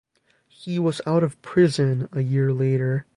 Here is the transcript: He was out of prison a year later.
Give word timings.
He 0.47 0.79
was 0.79 0.99
out 1.05 1.21
of 1.21 1.39
prison 1.43 2.09
a 2.11 2.21
year 2.21 2.51
later. 2.53 3.05